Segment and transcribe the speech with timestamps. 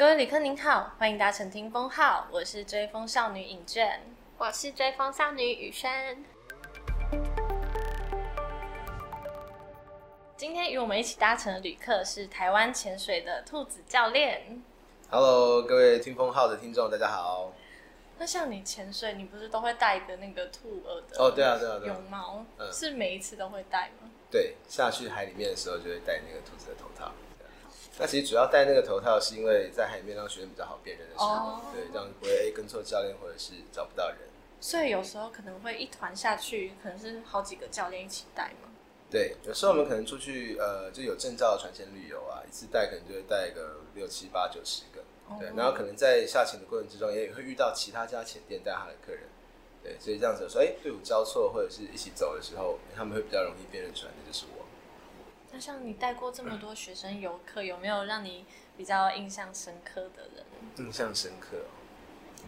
[0.00, 4.00] 各位旅客您好，欢迎搭乘听风号，我是追风少女尹娟，
[4.38, 6.24] 我是追风少女雨轩。
[10.38, 14.62] 今天与我们一起搭乘的旅客是台湾潜水的兔子教练。
[15.10, 17.52] Hello，各位听风号的听众，大家好。
[18.16, 21.22] 那像你潜水，你不是都会戴一个那个兔耳的？
[21.22, 21.94] 哦，对啊，对啊，对啊。
[21.94, 24.08] 绒毛，是每一次都会戴吗？
[24.30, 27.12] 对，下去海里面的时候就会戴那个兔子的头套。
[28.00, 31.74] 那其实主要戴那个头套，是因为在海里面让学生比较好辨认的时候，oh.
[31.74, 34.16] 对，这样不会哎跟错教练，或者是找不到人。
[34.58, 38.70] 所以有时候可能会一团下去，可能是好几个教练一起带嘛。
[39.10, 45.02] 对，有时候我们可能出去，呃，就有证照的船前旅游啊，一次带可能就会带个六七八九十个。
[45.38, 45.58] 对，oh.
[45.58, 49.24] 然后可能在下潜的过程之中，也会遇到其他家潜店带他的客人。
[49.82, 54.59] 对，所以这样子说，哎，队伍交错或者是一起走的时候，他们会比较容易辨认出来，那就是我。
[55.52, 58.44] 那像你带过这么多学生游客，有没有让你
[58.76, 60.44] 比较印象深刻的人？
[60.76, 61.56] 印象深刻，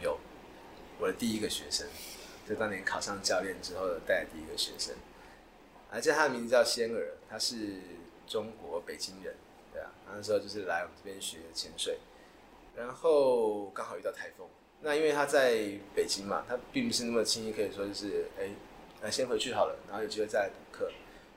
[0.00, 0.18] 有
[1.00, 1.88] 我的第一个学生，
[2.48, 4.94] 就当年考上教练之后带的第一个学生，
[5.90, 7.80] 而且他的名字叫仙儿，他是
[8.28, 9.34] 中国北京人，
[9.72, 11.98] 对啊，那时候就是来我们这边学潜水，
[12.76, 14.46] 然后刚好遇到台风，
[14.80, 18.48] 那因为他在北京嘛，他并不是那么轻易可以说就是哎，
[19.00, 20.88] 那先回去好了，然后有机会再来补课。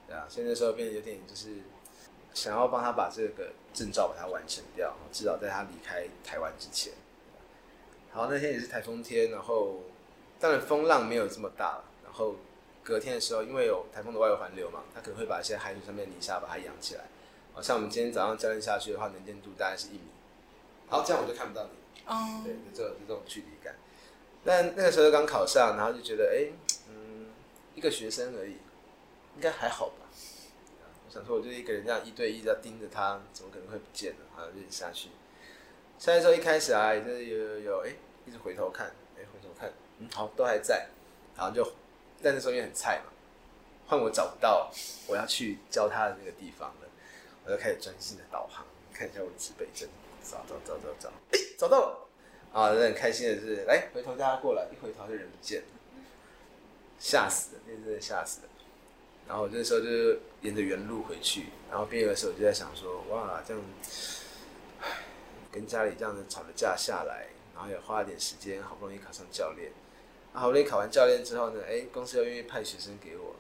[0.08, 1.50] 对啊，现在时候变得有点就是
[2.34, 6.94] 想要帮他把这个证照把它完成掉，至少在他离开台湾之前。
[8.12, 9.82] 好，那天也是台风天，然后
[10.40, 12.36] 当然风浪没有这么大，然后
[12.84, 17.06] 隔天的时候，因为有台风的外围环流嘛，它可能会把一些海水上面的泥沙把它扬起来。
[17.54, 20.02] 好像我们今天早上教练下去的话，能见度大概是一米。
[20.88, 21.70] 好，这样我就看不到你。
[22.06, 22.42] 哦。
[22.44, 23.76] 对，就这种这种距离感。
[24.44, 26.52] 但那个时候刚考上，然后就觉得，哎，
[26.90, 27.28] 嗯，
[27.74, 28.58] 一个学生而已。
[29.36, 30.08] 应该还好吧，
[31.06, 34.20] 我想说，我就一个人这样一对一这样盯着他，怎么可能会不见呢？
[34.36, 35.10] 好，就下去。
[36.00, 37.92] 下来之后一开始啊，就是有有有，哎、
[38.26, 40.88] 一直回头看，哎、回头看，嗯，好，都还在，
[41.36, 41.64] 然后就，
[42.22, 43.12] 但那时候也很菜嘛，
[43.88, 44.72] 换我找不到
[45.08, 46.88] 我要去教他的那个地方了，
[47.46, 49.88] 我就开始专心的导航，看一下我的指北针，
[50.24, 52.08] 找找找找找，哎、找到了，
[52.54, 55.68] 啊，很开心的是，来回头叫他过来，一回头就人不见了，
[57.00, 58.50] 吓死了，那真的吓死了。
[59.28, 59.88] 然后我那时候就
[60.42, 63.64] 沿着原路回去，然后边有的时候就在想说，哇，这样，
[65.52, 69.72] 跟家里这样子吵了架下来，然后也花了点时间，好不容易考上教练，
[70.34, 73.36] 好不容易考完教练之后呢，哎，公司又愿意派学生给我，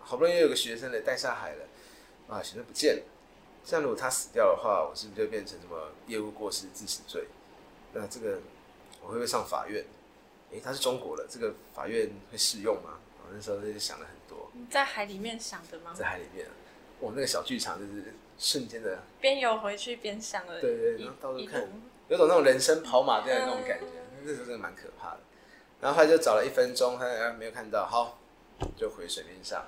[0.00, 1.64] 好不容易有个学生来带下海了，
[2.28, 3.02] 啊，学生不见了，
[3.64, 7.24] 这样如果他死掉的话，我是不是就变成什么业务过失致死罪？
[7.92, 8.38] 那这个
[9.02, 9.84] 我会不会上法院？
[10.52, 12.98] 哎，他是中国的，这个法院会适用吗？
[13.22, 14.39] 我那时候就想了很多。
[14.52, 15.92] 你在海里面想的吗？
[15.94, 16.46] 在海里面，
[16.98, 18.98] 我那个小剧场就是瞬间的。
[19.20, 20.60] 边游回去边想了。
[20.60, 21.62] 对对，然后到处看，
[22.08, 25.20] 有种那种人生跑马灯的那种感觉，嗯、那时候真的蛮可怕的。
[25.80, 28.18] 然后后来就找了一分钟，他没有看到，好，
[28.76, 29.66] 就回水面上。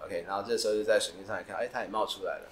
[0.00, 2.48] OK，然后这时候就在水面上一看，哎，他也冒出来了，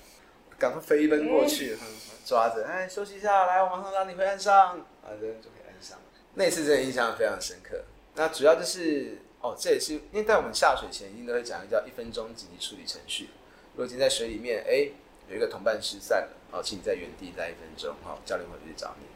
[0.59, 1.87] 赶快飞奔过去，嗯、
[2.25, 6.05] 抓着，哎，休息一下，来，我马上让你回岸上，啊，就就可以岸上了。
[6.35, 7.83] 那次真的印象非常深刻。
[8.15, 9.20] 那主要就是。
[9.41, 13.31] 哦，这也是因为在我们下水前一定都会讲一个叫一分钟紧急处理程序。
[13.73, 14.91] 如果今天在水里面，哎，
[15.29, 19.07] 有一个同伴失散了，好，请你在原地待一分钟，好，教练会去找你。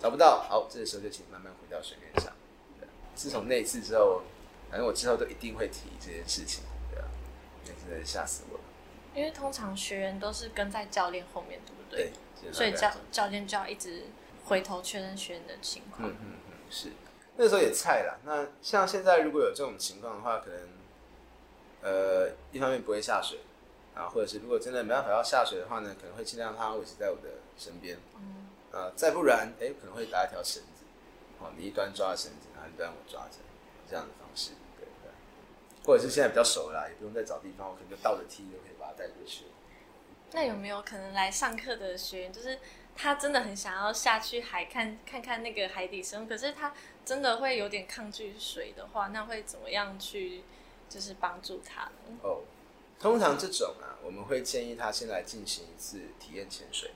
[0.00, 2.32] 找不到，好，这个时候就请慢慢回到水面上。
[3.14, 4.22] 自从那一次之后，
[4.70, 7.08] 反正我之后都一定会提这件事情，对啊？
[7.66, 8.64] 那真的吓死我了。
[9.14, 12.12] 因为通常学员都是跟在教练后面，对不对？
[12.40, 12.52] 对。
[12.52, 14.04] 所以教教练就要一直
[14.44, 16.08] 回头确认学员的情况。
[16.08, 16.92] 嗯嗯嗯，是。
[17.40, 20.68] 那时候也菜了，那像现在如果有这种情况的话，可能，
[21.82, 23.38] 呃，一方面不会下水，
[23.94, 30.82] 啊，或者是如果真的没办法要下水的话呢，可能会尽量让他维持在我的身边，嗯，啊，再不然，哎、欸，可能会打一条绳子，
[31.38, 33.36] 哦，你一端抓绳子，然后一端我抓着，
[33.88, 35.12] 这样的方式，对对，
[35.86, 39.44] 或者是现在比较熟了，也不用再找地方，我可能就倒着踢就可以把它带过去。
[40.32, 42.58] 那有没有可能来上课的学员，就是
[42.94, 46.74] 他真的很想要下去海看看看那个海底生物，可是他
[47.08, 50.42] 真的会有点抗拒水的话，那会怎么样去
[50.90, 52.18] 就是帮助他呢？
[52.22, 52.42] 哦，
[53.00, 56.90] 通常这种啊，我们会建议他先来进行一次体验潜水。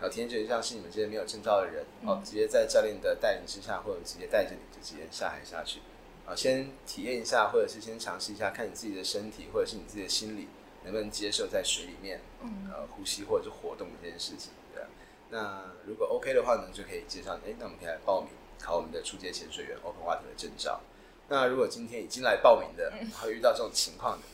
[0.00, 5.78] 好，体验就像是你们这些没有证照的人，哦，直接在教练的带领之下，或者直接带着你就直接下海下去，
[6.26, 10.48] 啊，先体验一下，或者是先尝试一下，看你自己的身体或者是你自己的心理。
[10.84, 12.20] 能不能接受在水里面，
[12.68, 14.50] 呃，呼吸或者是活动这件事情？
[14.74, 14.88] 对啊。
[15.30, 17.52] 那如果 OK 的话呢，就可以介绍你。
[17.52, 18.28] 哎，那我们可以来报名
[18.62, 20.80] 考我们的初阶潜水员 Open Water 的证照。
[21.28, 24.24] 那如果今天已经来报名的，然后遇到这种情况的，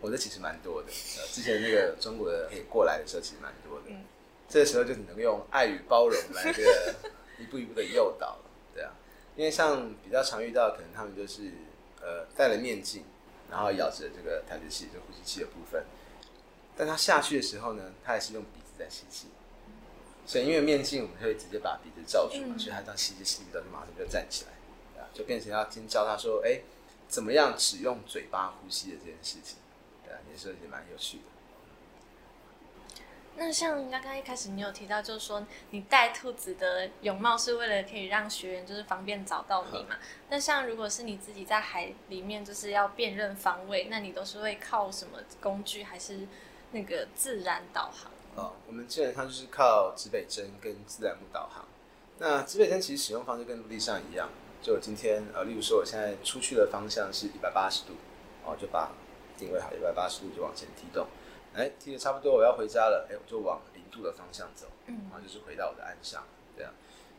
[0.00, 0.88] 我的其实蛮多的。
[0.88, 3.90] 呃，之前那个中国的可以过来的时候，其实蛮多的。
[4.48, 6.94] 这个时候就只能用爱与包容来这个
[7.40, 8.38] 一步一步的诱导，
[8.74, 8.92] 对啊，
[9.34, 11.50] 因为像比较常遇到，可能他们就是
[12.02, 13.02] 呃戴了面镜，
[13.50, 15.84] 然后咬着这个调节器，就呼吸器的部分，
[16.76, 19.28] 但他下去的时候呢，他还是用鼻子在吸气，
[20.24, 24.52] 所以因为面镜我们会直接把鼻子罩住嘛，所以他当吸气吸不到，就马上就站起来，
[24.94, 26.60] 对啊，就变成要先教他说，哎，
[27.08, 29.58] 怎么样只用嘴巴呼吸的这件事情，
[30.04, 31.24] 对啊，也是也蛮有趣的。
[33.34, 39.96] 那像刚刚一开始你有提到，就是说你戴兔子的泳帽是为了可以让学员就是方便找到你嘛？
[40.28, 46.28] 那像如果是你自己在海里面就是要辨认方位，那你都是会靠什么工具，还是
[46.72, 48.11] 那个自然导航？
[48.36, 51.64] 哦，我们基本上就是靠指北针跟自然物导航。
[52.18, 54.28] 那指北针其实使用方式跟陆地上一样，
[54.62, 57.94] 就今天呃，例如说我现在出去的方向是一百八十度，
[58.44, 58.92] 哦，就把
[59.36, 61.06] 定位好一百八十度就往前踢动。
[61.54, 63.06] 哎，踢的差不多，我要回家了。
[63.10, 66.24] 哎，我就往零度的方向走，嗯，然后就是回到我的岸上，
[66.56, 66.72] 这样。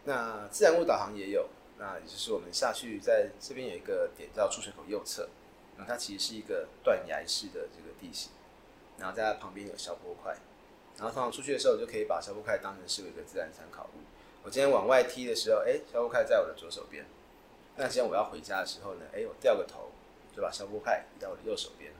[0.05, 5.29] 那自然物导航也有，那也就是我们下去在这边有一个点叫出水口右侧，
[5.77, 8.31] 那它其实是一个断崖式的这个地形，
[8.97, 10.35] 然后在它旁边有小波块，
[10.97, 13.99] 然后通常出去的时候，我就可以把消波块当成是一个自然参考物。
[14.43, 17.05] 我今天往外踢的时候，哎，消波块在我的左手边，
[17.77, 19.91] 那今天我要回家的时候呢，哎，我掉个头
[20.35, 21.91] 就把消波块移到我的右手边，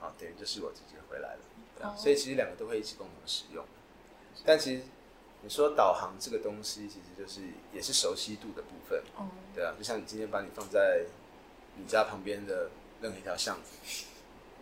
[0.00, 1.96] 啊，等于就是我直接回来了。
[1.96, 3.64] 所以其实两个都会一起共同使用，
[4.44, 4.82] 但其实
[5.42, 7.40] 你说导航这个东西，其实就是
[7.72, 9.28] 也是熟悉度的部分，哦。
[9.54, 11.04] 对啊，就像你今天把你放在
[11.76, 14.06] 你家旁边的任何一条巷子，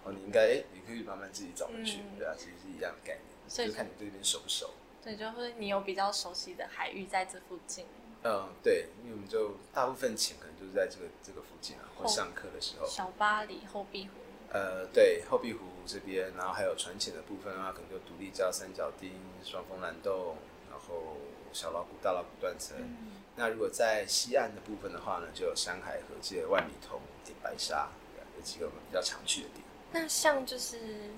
[0.05, 4.71] 哦，你应该哎，你可以慢慢自己找回去，对啊，其实是一样的概念，所以看你对这边熟不熟。
[5.03, 7.87] 对，就是你有比较熟悉的海域在这附近。
[8.25, 12.87] 嗯，对，因为我们就大部分钱可能就是在这个这个附近啊，或上课的时候。
[12.89, 14.21] 小巴黎后壁湖。
[14.53, 19.13] 呃，对，后壁湖这边，然后还有船潜的部分的话，可能就独立礁、三角钉、
[19.45, 20.37] 双峰蓝洞，
[20.71, 21.17] 然后
[21.53, 22.77] 小老虎、大老虎断层。
[22.79, 27.91] 嗯、那如果在西岸的部分的话呢，就有山海河界、万里通、顶白沙，
[28.37, 29.63] 有几个我们比较常去的点。
[29.93, 31.11] 那像就是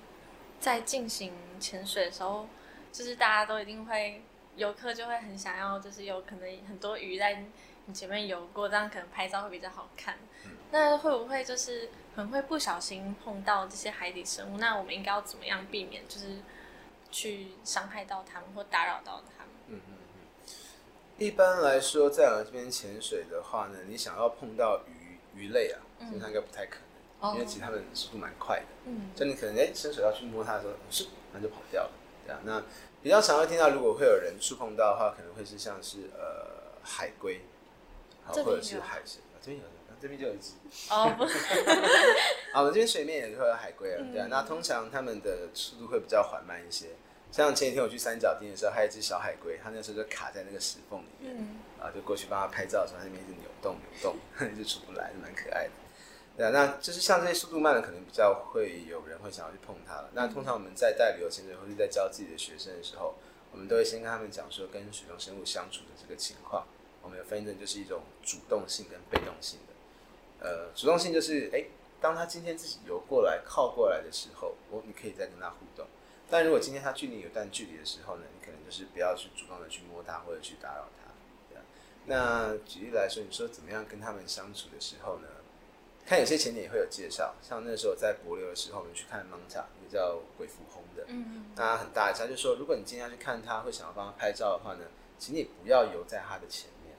[0.60, 2.46] 在进行潜水的时候，
[2.93, 4.22] 就是大家都一定会
[4.56, 7.44] 游客就会很想要，就是有可能很多鱼在
[7.87, 10.19] 你前面游过，这样可能拍照会比较好看。
[10.44, 11.88] 嗯、那会不会就是？
[12.19, 16.38] 可能会不小心碰到这些海底生物，那我们应该要怎么样避免，就是
[17.12, 19.52] 去伤害到他们或打扰到他们？
[19.69, 20.20] 嗯嗯嗯。
[21.16, 26.88] 一般来说，在我们这边潜水的话呢，你想要碰到鱼鱼类啊，基本上应该不太可能，
[27.20, 28.67] 嗯、因为其实他们速度蛮快的。
[28.87, 29.11] 嗯。
[29.15, 31.91] 就你可能哎伸手要去摸它的时候，咻，那就跑掉了。
[32.26, 32.41] 对啊。
[32.44, 32.62] 那
[33.03, 37.41] 比较常会听到，如果会有人触碰到的话，可能会是像是呃海龟，
[38.25, 39.19] 好或者是海蛇。
[39.41, 39.65] 这边有。
[40.00, 40.53] 这边就有一只
[40.91, 41.37] 哦，不是，
[42.53, 44.29] 好，我们这边水面也会有海龟啊，对啊。
[44.31, 46.91] 那通常它们的速度会比较缓慢一些。
[47.32, 54.15] 像前几天我去三角钉的时候，还有一只小海龟，它那时候就卡在那个石缝里面，嗯、啊，就过去帮它拍照的时候，它那边一直扭动扭动，
[54.53, 55.70] 一直出不来，蛮可爱的。
[56.38, 60.08] 对，那就是像这些速度慢的，可能比较会有人会想要去碰它了。
[60.14, 63.17] 那通常我们在带旅游潜水或者在教自己的学生的时候，
[63.50, 66.64] 我们都会先跟他们讲说跟水中生物相处的这个情况。
[67.02, 70.46] 我们有分成就是一种主动性跟被动性的。
[70.46, 71.64] 呃，主动性就是，哎，
[72.00, 75.88] 当他今天自己游过来、靠过来的时候，我你可以再跟他互动。
[76.31, 81.11] 但如果今天他距离有段距离的时候呢，你可能就是不要去主动的去摸他或者去打扰他。
[81.50, 81.64] 对啊。
[82.06, 85.27] 那举例来说，你说怎么样跟他们相处的时候呢？
[86.08, 94.84] 看有些潜点也会有介绍，像那时候在柏流的时候，我们去看 Manta，一个叫鬼蝠魟的，嗯嗯，那很大一家，就说如果你今天要去看他，会想要帮他拍照的话呢，
[95.19, 96.96] 请你不要游在他的前面，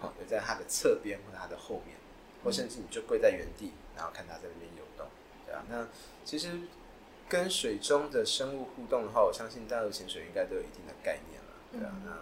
[0.00, 1.96] 好，游在他的侧边或者他的后面。
[2.42, 5.06] 或甚至你就跪在原地，然后看它在那边游动，
[5.44, 5.62] 对啊。
[5.68, 5.86] 那
[6.24, 6.58] 其实
[7.28, 11.92] 跟水中的生物互动的话，我相信大陆潜水应该都有一定的概念了，对啊。
[12.02, 12.12] 那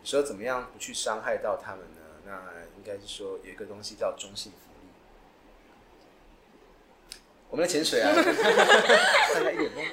[0.00, 2.00] 你说怎么样不去伤害到他们呢？
[2.24, 4.52] 那应该是说有一个东西叫中性。
[7.48, 9.84] 我们的潜水啊， 大家一点懵。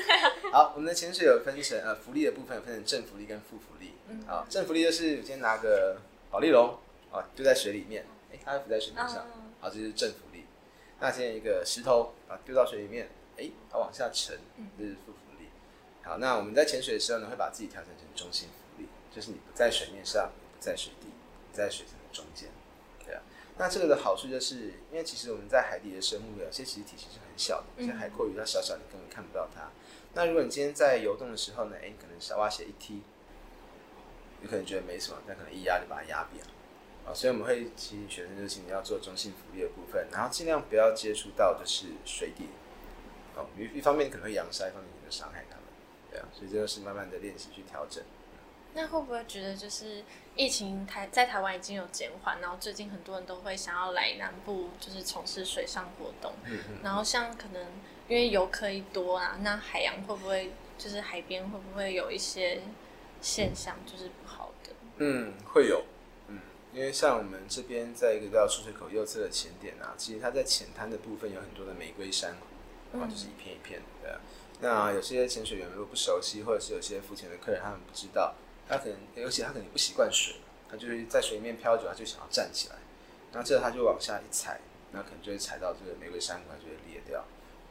[0.50, 3.92] 好，我们的潜水有分成呃浮力的部分，有分成正浮力跟负浮力。
[4.26, 5.98] 好，正浮力就是先拿个
[6.30, 6.78] 保丽龙
[7.10, 8.06] 啊，丢在水里面。
[8.32, 9.26] 哎，它会浮在水面上，
[9.60, 10.46] 好，这是正浮力。
[11.00, 14.38] 那现在一个石头啊，丢到水里面，哎，它往下沉，
[14.78, 15.48] 这是负浮力。
[16.02, 22.48] 好，那我们在潜水的时候呢，会把自己调整成中心浮力，就是你不在水面上，也不在水底，你在水层的中间。
[23.58, 29.70] 那这个的好处就是，因为其实我们在海底的生物有些其实体型是很小的，像海阔鱼它小小，你根本看不到它。
[30.14, 33.02] 那如果你今天在游动的时候呢，哎，可能小蛙鞋一踢，
[34.40, 36.50] 你可能觉得没什么，但可能一压就把它压扁了。
[37.06, 42.48] 啊，所以我们会提醒学生，就是你要做中性浮力的部分，然后尽量不要接触到就是水底。
[43.36, 45.64] 哦，一一方面可能会扬沙，一方面可能伤害它们。
[46.10, 48.02] 对啊，所以这就是慢慢的练习去调整。
[48.74, 50.02] 那会不会觉得就是
[50.34, 56.32] 疫情台在台湾已经有减缓，然后最近很多人都会想要来南部，就是从事水上活动。
[56.46, 56.78] 嗯嗯。
[56.82, 57.62] 然后像可能
[58.08, 62.62] 因为游客一多啊，那海洋会不会就是海边会不会有一些
[63.20, 64.70] 现象就是不好的？
[64.96, 65.84] 嗯，会有。
[66.28, 66.40] 嗯，
[66.72, 72.46] 因为像我们这边在一个叫出水口右侧的浅点啊，其实它在浅滩的部分有很多的玫瑰珊瑚，
[72.96, 74.18] 然后就是一片一片的。
[74.60, 78.34] 那有些潜水员如果不熟悉，或者是有些浮潜的客人他们不知道。
[78.68, 80.36] 他可能，而且他可能不习惯水，
[80.70, 82.76] 他就是在水里面漂久，他就想要站起来，
[83.32, 84.60] 那这他就往下一踩，
[84.92, 87.24] 那可能就会踩到这个玫瑰珊瑚，就会裂掉，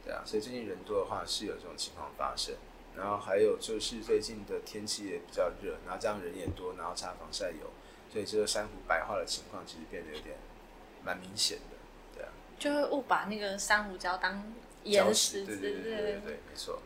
[0.04, 2.54] 对啊，所以最近人多的话是有这种情况发生。
[2.94, 7.72] 然后还有就是最近的天气也比较热，然后这样人也多，然后擦防晒油，
[8.12, 10.36] 所以这个珊瑚白化的情况其实变得有点
[11.02, 11.76] 蛮明显的，
[12.14, 14.44] 对啊，就会误把那个珊瑚礁当
[14.84, 16.82] 岩石，对对对对对，对，没错。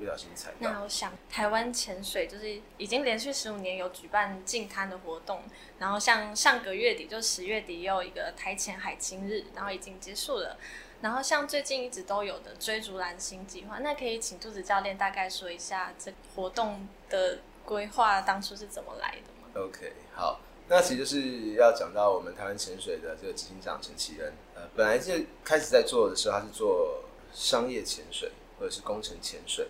[0.00, 0.56] 不小心踩到。
[0.58, 5.42] 那我想，台湾潜水就是已经连续十五年有举办净滩的活动，
[5.78, 10.56] 然后像上个月底就十月底也有一个台前海清日，然后已经结束了。
[11.02, 29.68] 然后像最近一直都有的追逐蓝星计划，那可以请兔子教练大概说一下这活动的规划当初是怎么来的吗？OK，好，那其实就是要讲到我们台湾潜水的这个执行长陈启恩，呃，本来就开始在做的时候，他是做商业潜水或者是工程潜水。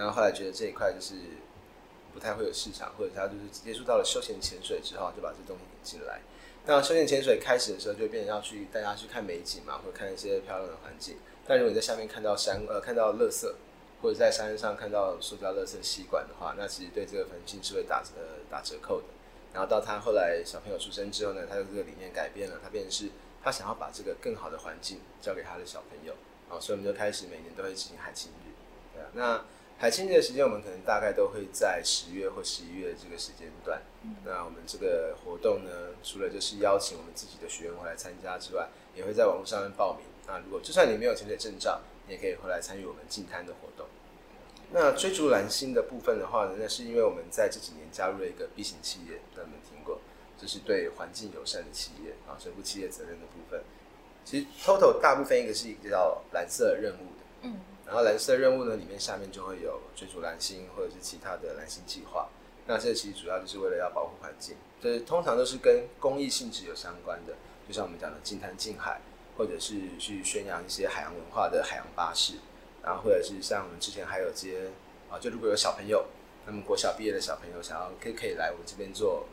[0.00, 1.12] 然后后来觉得这一块就是
[2.14, 6.20] 不太会有市场，或者他就是接触到了休闲潜水之后，就把这东西引进来。
[6.64, 11.18] 那休闲潜水开始的时候，就变成要去带大家去看美景嘛，或者看一些漂亮的环境。
[11.46, 13.46] 但如果你在下面看到山呃看到垃圾，
[14.00, 18.08] 或者在山上看到塑胶垃圾吸管的话，那其实对这个环境是会打折
[18.50, 19.06] 打折扣的。
[19.52, 23.10] 然后到他后来小朋友出生之后呢，他的这个理念改变了，他变成是
[23.44, 26.14] 他想要把这个更好的环境交给他的小朋友。
[26.48, 28.48] 啊，所以我们就开始每年都会进行海清日，
[28.94, 29.44] 对啊，那。
[29.80, 33.80] 海清节的时间，我们可能大概都会在十月或十一月这个时间段。
[34.02, 34.14] 嗯。
[34.26, 35.70] 那我们这个活动呢，
[36.02, 40.04] 除了就是邀请我们自己的学员回来参加之外，也会在网络上面报名。
[40.26, 43.86] 那如果就算你没有潜水证照，你也可以回来参与我们进滩的活动。
[44.70, 49.98] 那追逐蓝星的部分的话呢，那是因为我们在这几年加入了一个 B 型企业，不知道你们听过，
[50.36, 53.62] 就是对环境友善的企业啊，社会企业责任的部分。
[54.26, 57.48] 其实 Total 大部分一个是一个叫蓝色任务的。
[57.48, 57.60] 嗯。
[57.90, 62.28] 然后蓝色任务呢，里面下面就会有追逐蓝星或者是其他的蓝星计划。
[62.68, 67.34] 那这其实主要就是为了要保护环境，就是通常都是跟公益性质有相关的，
[67.66, 69.00] 就像我们讲的近滩近海，
[69.36, 72.34] 或者是去宣扬一些海洋文化的海洋巴士，
[72.80, 74.70] 然后或者是像我们之前还有些
[75.10, 76.06] 啊，就如果有小朋友，
[76.46, 79.26] 他们国小毕业的小朋友想要可以可以来我们这边做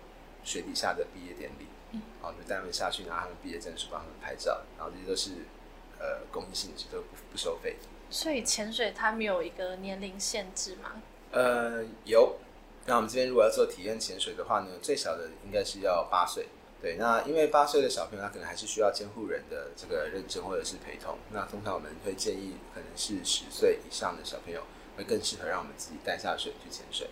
[0.43, 5.45] 水底下的毕业典礼，嗯，好，就带他们下去拿他们毕业证书，帮他们拍照，然后这些都是
[5.99, 7.75] 呃公益性质，都不不收费。
[8.09, 11.01] 所以潜水它没有一个年龄限制吗？
[11.31, 12.37] 呃，有。
[12.85, 16.47] 那我们这边如果要做体验潜水的话呢，最小的应该是要八岁。
[16.81, 21.17] 对，那因为八岁的小朋友他可能还是需要监护人的这个认证或者是陪同。
[21.31, 24.61] 那通常我们会建议可能是十岁以上的小朋友
[24.95, 27.09] 会更适合让我们自己带下水去潜水。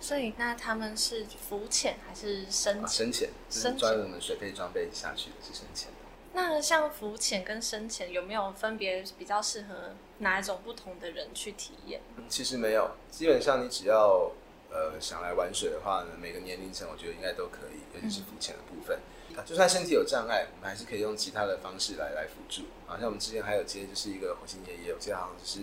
[0.00, 2.88] 所以那他们是浮潜还是深潜？
[2.88, 5.90] 深潜，就是专我们水肺装备下去是深潜。
[6.32, 12.00] 那像浮潜跟深潜有没有分别比较适合哪一种不同的人去体验？
[12.28, 14.30] 其实没有，基本上你只要
[14.70, 18.98] 呃想来玩水的话呢，每个年龄层我觉得应该都可以，尤其是浮潜的部分。
[19.30, 19.44] 嗯。
[19.44, 22.62] 就算身体有障碍，我们还是可以用其他的方式来来辅助。
[22.86, 25.60] 好像我们之前还有接就是一个火星爷爷，我记得好像就是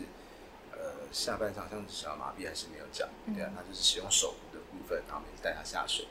[0.74, 6.06] 呃下半场像只小麻痹还是没有脚，对啊，他就是使用手的部分，然后每次带他下水。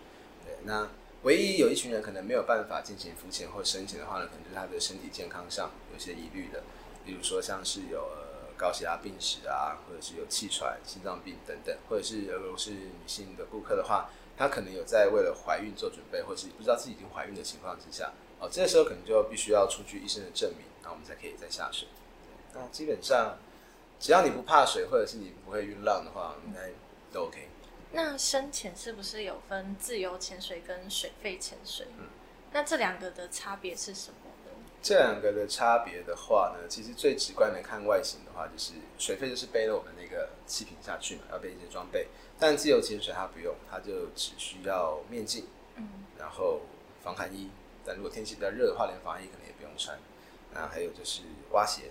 [0.45, 0.89] 对，那。
[1.25, 6.63] 唯一有一群人可能没有办法进行浮潜或深潜的话呢，可能就是他的身体健康上有些疑虑的，
[7.05, 8.09] 比如说像是有
[8.59, 21.87] 高血压病史啊，或者是有气喘、心脏病等等，或者是如果是女性的顾客的话，她可能有在为了怀孕做准备，或者是不知道自己已经怀孕的情况之下，哦，这个时候可能就必须要出具医生的证明，那我们才可以再下水。
[22.53, 23.39] 那基本上
[24.01, 26.71] 只要你不怕水，或者是你不会晕浪的话，应该
[27.13, 27.49] 都 OK。
[27.93, 31.87] 那深潜是不是有分自由潜水跟水肺潜水？
[31.97, 32.07] 嗯，
[32.53, 34.28] 那这两个的差别是什么呢？
[34.81, 42.07] 这两个的差别的话呢，其实最直观的看外形的话，就是水肺就是背了我们那个气瓶下去嘛，要背一些装备。
[42.39, 45.45] 但自由潜水它不用，它就只需要面镜，
[45.75, 46.61] 嗯，然后
[47.03, 47.51] 防寒衣。
[47.85, 49.99] 但如果天气比较热的话，连防寒衣可能也不用穿。
[50.55, 51.91] 那还有就是蛙鞋，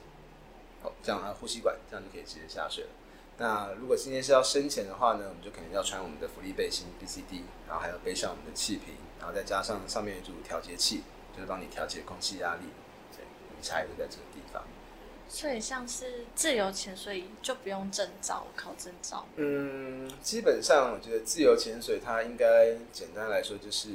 [0.81, 2.89] 哦，这样啊，呼吸管，这样就可以直接下水了。
[3.37, 11.03] 那如果今天是要深潜的话呢，我们就肯定要穿我们的浮力背心 BCD，然后还要背上我们的气瓶，然后再加上上面一组调节器，
[11.37, 12.63] 就是帮你调节空气压力。
[13.15, 13.23] 对，
[13.61, 14.63] 差异就在这个地方。
[15.29, 19.25] 所以像是自由潜水就不用证照考证照。
[19.35, 23.89] 嗯，基本上我觉得自由潜水它应该简单来说就是，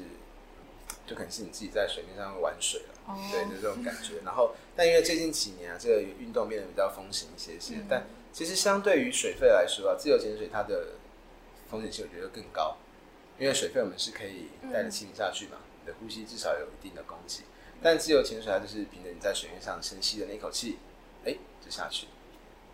[1.07, 4.21] 就可能是你自己在水面上玩水了，哦、对，就这种感觉。
[4.25, 10.89] 然后，但因为最近几年啊，这个运动变得比较风行一些些，嗯、但其实相对于水费来说啊，自由潜水它的
[11.71, 12.77] 风险性我觉得更高，
[13.43, 17.43] 因为水肺我们是可以带着气瓶下去嘛，嗯、你的呼吸至少有一定的供给，
[17.83, 20.79] 但自由潜水它就是凭着你在水面上深吸的那口气。
[21.25, 22.07] 哎，就下去，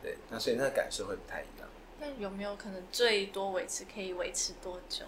[0.02, 1.66] 对，那所以那个感受会不太一样。
[1.98, 5.06] 那有没有可能最多维持可以维持多久？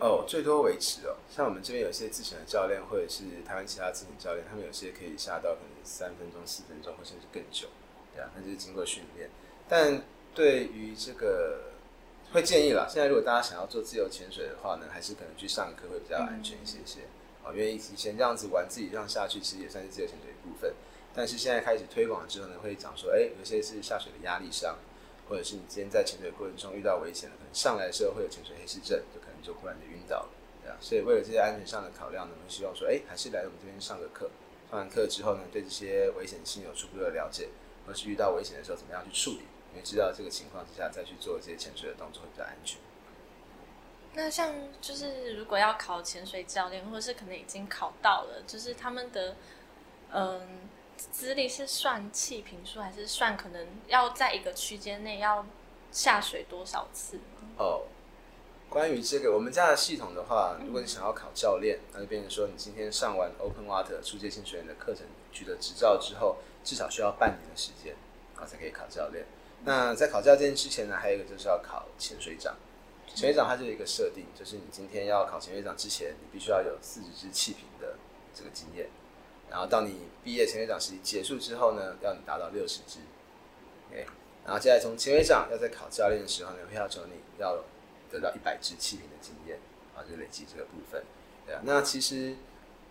[0.00, 7.68] 哦，最多维持哦，像我们这边有些自潜的教练，或者是台湾其他自潜教练，他们有些可以下到可能三分钟、四分钟，或甚至更久，
[8.14, 9.28] 对啊，那就是经过训练。
[9.68, 10.02] 但
[10.34, 11.72] 对于这个，
[12.36, 17.00] 会建议啦，现在如果大家想要做自由潜水的话呢，还是可能去上课会比较安全一些些。
[17.42, 20.70] 哦、嗯，因为以前这样子玩自己这样下去，其实也算是自由潜水一部分。
[21.14, 24.76] 但是现在开始推广之后呢，会讲说，哎，有些是下水的压力伤，
[25.30, 30.28] 或者是你今天在潜水过程中遇到危险了，可能上来的时候会有潜水黑市症，就可能就忽然就晕倒了，
[30.62, 30.76] 对啊。
[30.78, 34.28] 所以为了这些安全上的考量呢，我们希望说，哎，还是来我们这边上个课，
[34.68, 37.48] 上完课之后呢，对这些危险性有初步的了解，
[37.86, 42.80] 或是遇到危险的时候怎么样去处理，因为知道这个情况之下再去做这些潜水的动作会比较安全。
[44.14, 49.36] 那像就是如果要考潜水教练，或者是可能已经考到了，就是他们的，
[50.12, 50.68] 嗯。
[51.12, 55.44] 资历是算气瓶数，还是算可能要在一个区间内要
[55.92, 57.20] 下水多少次？
[57.58, 57.82] 哦，
[58.70, 67.94] 关于这个，我们家的系统的话，如果你想要考教练，那就变成说你今天上完 Open Water 初阶潜水员的课程，取得执照之后，至少需要半年的时间，
[68.34, 69.26] 然后才可以考教练。
[69.64, 72.54] 那在考教练之前呢，还有一个就是要考潜水长。
[73.08, 77.96] 潜水长它就有一个设定，就是你今天要考潜水长之前，你必须要有四十支气瓶的
[78.34, 78.88] 这个经验。
[79.48, 82.98] 然后到你毕业潜水长实习结束之后呢，要你达到六十支
[83.90, 84.04] ，OK。
[84.44, 87.56] 然后接下来从潜水长要在考教练的时候呢，会要求你要
[88.10, 89.58] 得到一百支气瓶的经验，
[89.96, 91.02] 啊，就累积这个部分，
[91.46, 91.62] 对啊。
[91.64, 92.36] 那其实，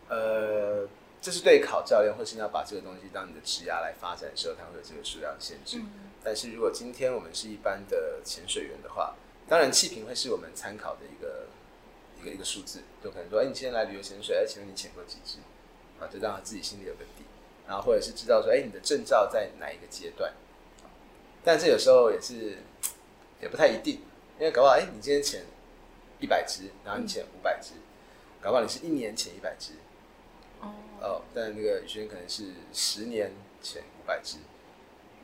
[0.10, 0.88] 呃，
[1.22, 5.78] 这是对考教练或是你要把这个东西当你的职涯来发展的时候，它会有这个数量限制。
[5.80, 9.16] 嗯、但是如果今天我们是一般的潜水员的话，
[9.48, 11.46] 当然气瓶会是我们参考的一个
[12.20, 15.38] 一个一个数字，就可能说，哎，你今天来旅游潜水，哎，请问你潜过几只？
[16.00, 17.24] 啊，就让他自己心里有个底，
[17.68, 20.34] 然后或者是知道说，哎，你的证照在哪一个阶段？
[21.44, 22.58] 但这有时候也是
[23.40, 24.02] 也不太一定，
[24.40, 25.46] 因为搞不好，哎，你今天潜
[26.20, 27.74] 一百只，然后你潜五百只，
[28.42, 29.74] 搞不好你是一年潜一百只，
[31.00, 34.38] 哦，但那个宇轩可能是十年潜五百只，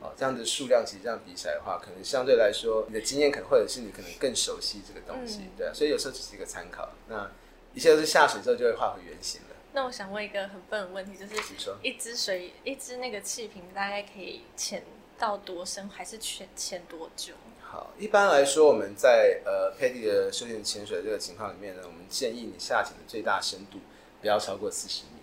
[0.02, 6.90] 哦，这样的数量其实这样比起来的话，可能相对来说，你的经验可能或者是你可能更熟悉这个东西，嗯、对啊，所以有时候只是一个参考。
[7.08, 7.30] 那
[7.72, 9.48] 一切都是下水之后就会化回原形了。
[9.72, 11.34] 那我想问一个很笨的问题，就是
[11.82, 14.82] 一只水，一只那个气瓶大概可以潜
[15.16, 17.32] 到多深，还是潜潜多久？
[17.62, 23.78] 好，一般来说，我们在呃 PADI 的休闲潜水这个情况里面呢，我们建议你下潜的最大深度
[24.20, 25.21] 不要超过四十米。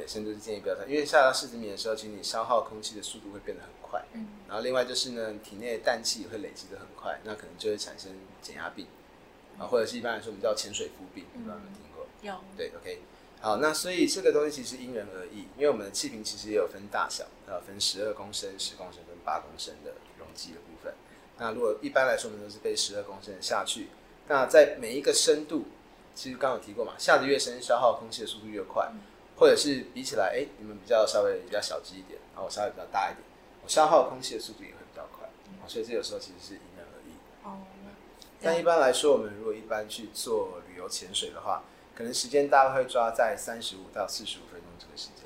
[0.00, 4.02] 对，深度是建议不要太，因为下到四十米的时候，其实你消耗空气的速度会变得很快。
[4.14, 4.28] 嗯。
[4.48, 8.10] 然后另外就是呢，体内的氮气也会累积的很快，那可能就会产生
[8.40, 8.86] 减压病
[9.58, 12.06] 啊，或者是一般来说我们叫潜水夫病，不知道有没有听过？
[12.22, 12.34] 有。
[12.56, 13.02] 对，OK。
[13.42, 20.94] 好，那所以这个东西其实因人而异，因为我们的气瓶其实也有分大小，它有分十二公升、十公升跟八公升的容积的部分。
[21.36, 23.88] 那如果一般来说，我们都是背十二公升下去。
[24.28, 25.66] 那在每一个深度，
[26.14, 28.90] 其实刚刚有提过嘛，下得越深，消耗空气的速度越快，
[29.40, 33.24] 或者是比起来，哎，你们比较稍微比较小只一点，然后我稍微比较大一点，
[33.64, 35.26] 我消耗空气的速度也会比较快。
[35.66, 37.14] 所以这有时候其实是因人而异。
[37.42, 37.58] 哦。
[38.42, 45.24] 但一般来说，我们如果一般去做旅游潜水的话，可能时间大概会抓在三十五到四十五分钟这个时间。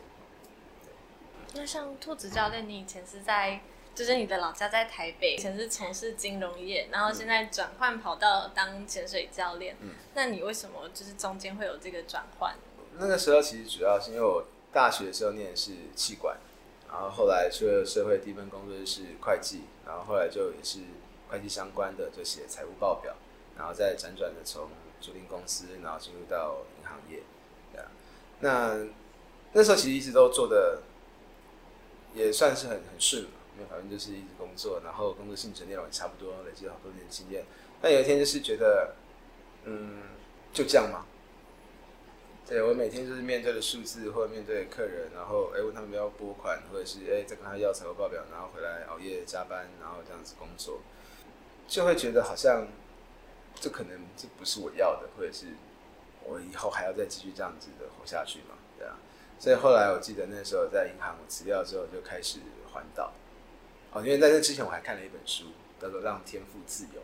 [1.55, 3.61] 那像兔子教练，你以前是在，
[3.94, 9.77] 就是你的老家在台北，以前是从事金融业，然后现在转换跑道当潜水教练。
[9.81, 9.90] 嗯。
[10.14, 12.55] 那你为什么就是中间会有这个转换？
[12.98, 16.37] 那个时候其实主要是因为我大学的时候念的是气管，
[16.88, 20.80] 然后后来出了社会第一份工作就是会计，然后后来就也是
[21.28, 23.14] 会计相关的，就写财务报表，
[23.57, 24.68] 然后再辗转的从。
[25.00, 27.20] 租赁公司，然后进入到银行业，
[27.70, 27.90] 对啊，
[28.40, 28.87] 那
[29.52, 30.80] 那时候其实一直都做的
[32.14, 37.44] 也算是很很顺嘛，因为反正就是一直工作，然后工作性质内容也差不多，累积了好多年经验。
[37.83, 38.94] 但有一天就是觉得，
[39.64, 40.04] 嗯，
[40.54, 41.04] 就这样嘛。
[42.46, 50.80] 对，我每天就是面对的数字，或者面对的客人，然后哎问他们要拨款，或者是哎再跟他要财务报表，然后回来熬夜加班，然后这样子工作，
[51.66, 52.66] 就会觉得好像。
[53.61, 55.46] 这可能这不是我要的，或者是
[56.24, 58.57] 我以后还要再继续这样子的活下去嘛？
[58.76, 58.98] 对啊。
[59.38, 62.40] 所以后来我记得那时候在银行，我辞掉之后就开始
[62.72, 63.12] 环岛。
[63.92, 65.44] 哦，因为在这之前我还看了一本书，
[65.80, 67.00] 叫做《让天赋自由》，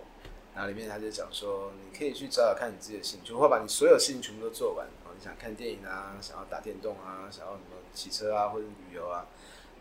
[0.52, 4.88] 然后里面他就讲说，你可以去找找看你自己的兴趣，或把你所有事情全部都做完。
[5.22, 9.26] 想看电影啊，想要打电动啊，想要什么骑车啊，或者旅游啊。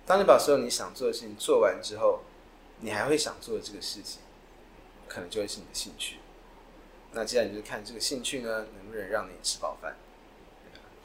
[0.06, 2.22] 当你把所有你想做的事情做完之后，
[2.80, 4.22] 你还会想做的这个事情，
[5.08, 6.18] 可能就会是你的兴趣。
[7.12, 9.96] 那接下来你就看这个兴趣呢，能不能让你吃饱饭？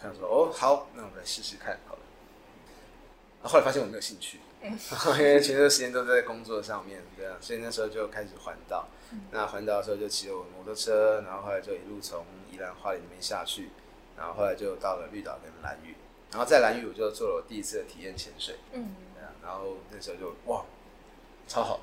[0.01, 2.01] 他说哦，好，那我们来试试看，好了。
[3.42, 4.70] 后来发现我没有兴趣， 因
[5.25, 8.88] 为全部的时间都在工作上面，对啊，所以那时候就开始环岛。
[9.31, 13.70] 那环岛的时候就骑着我摩托车，然后后来就一路从宜兰花莲那边下去，
[14.16, 15.94] 然后后来就到了绿岛跟蓝屿，
[16.31, 20.64] 然后在蓝屿我就做了我第一次的体验潜水，嗯，对啊，然后那时候就哇，
[21.46, 21.81] 超好，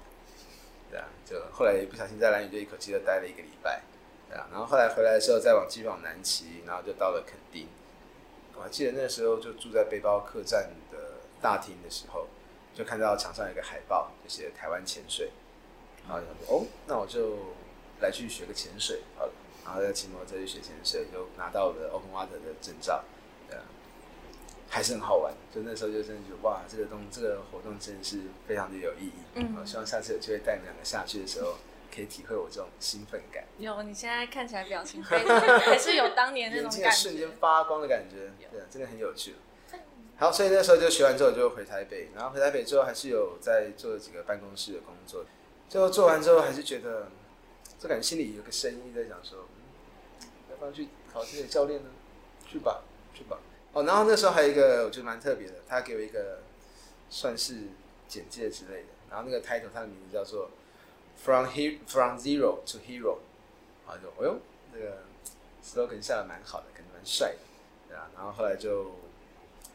[0.90, 3.82] 对啊，就后来也不小心在蓝屿就一口气就待了一个礼拜，
[4.30, 7.68] 对啊，然后后来回来的时候再往继续往南骑，然后就到了垦丁。
[8.56, 10.98] 我还记得那时候就住在背包客栈的
[11.42, 12.28] 大厅的时候，
[12.76, 15.32] 就看到墙上有一个海报，就写台湾潜水，
[16.08, 17.56] 然后就想说哦，那我就
[18.02, 19.34] 来去学个潜水好了，
[19.66, 23.04] 然后再骑摩托车去学潜水，就拿到了 Open Water 的证照，
[23.48, 23.64] 对啊，
[24.70, 25.34] 还是很好玩。
[25.54, 29.14] 就那时候就真的觉得哇，这个东这个活动真的是非常的有意义。
[29.36, 31.56] 嗯，我希望下次有机会带你们两个下去的时候。
[31.94, 33.44] 可以体会我这种兴奋感。
[33.58, 39.36] 有，你现在看起来表情非常， 还是有当年那种感觉，瞬间发光的感觉，对，真的很有趣。
[40.16, 45.26] 好，所以那时候就学完之后就回台北，然后回台北之后还是有在做几个办公室的工作。
[45.68, 47.10] 最后做完之后还是觉得，
[47.82, 49.40] 就感觉心里有个声音在讲说，
[50.52, 51.90] 要不要去考这个教练呢？
[52.48, 53.40] 去吧，去吧。
[53.74, 56.44] 哦，然后那时候还有一个我觉得蛮特别的，他给我一个
[57.10, 57.70] 算是
[58.08, 60.52] 简介之类的，然后那个 title 他的名字叫做。
[61.24, 63.20] From he from zero to hero，
[63.86, 64.40] 啊就，哎呦，
[64.74, 65.04] 那个
[65.64, 67.38] slogan 下的蛮好的，感觉蛮帅的，
[67.88, 68.10] 对啊。
[68.16, 68.96] 然后后来就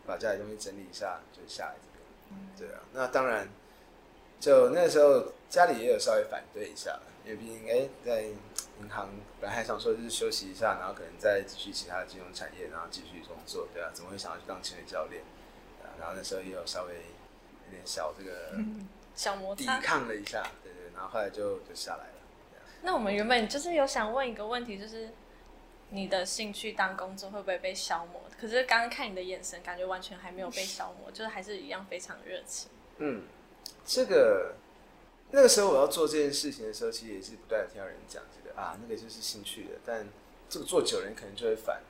[0.04, 1.86] 把家里东西整理一下，就下来这
[2.34, 2.82] 边，对啊。
[2.92, 3.48] 那当然，
[4.40, 9.08] 就那时候家里也有稍微反对一下，因为毕竟哎，在银行
[9.40, 13.90] 本来还想说就是休息一下，然后可能再继续其他的金融产业，然后继续工作，对啊。
[13.92, 15.22] 怎么会想要去当潜水教练？
[15.82, 18.52] 啊，然后那时候也有稍微有点小这个
[19.16, 20.42] 小摩擦，抵抗了一下。
[20.62, 22.12] 对对然后后来就就下来了。
[22.82, 25.10] 那我们原本就是有想问一个问题，就是
[25.90, 28.22] 你的兴趣当工作会不会被消磨？
[28.40, 32.70] 可是刚刚看你的眼神，感觉完全还没有被消磨，就是还是一样非常热情。
[32.98, 33.24] 嗯，
[33.84, 34.54] 这个
[35.36, 39.72] 那个时候我要做这件事情的时候，其实也是不断的听到人讲这个啊，那个就是兴趣的。
[39.84, 40.08] 但
[40.48, 41.82] 这个做久了，人可能就会烦。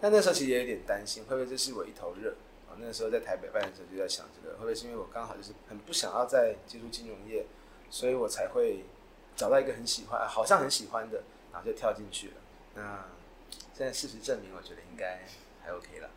[0.00, 2.36] 但那时候其实也有点担心，会不会这是我一头热
[2.68, 2.78] 啊？
[2.78, 7.44] 那个时候在台北办的时候就在想这个，会不会是因为我刚好就是很不想要再接触金融业？
[7.90, 8.84] 所以我才会
[9.34, 12.34] 找到一个很喜欢，好像很喜欢的，然后就跳进去了。
[12.76, 13.04] 那
[13.74, 15.22] 现在事实证明，我觉得应该
[15.60, 16.08] 还 OK 了。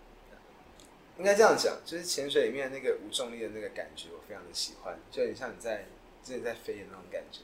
[1.17, 5.85] 应该这样讲，就是潜水里面那个无重力的那个感觉，我非常的喜欢，就有点像你在
[6.25, 7.41] 真的在飞的那种感觉。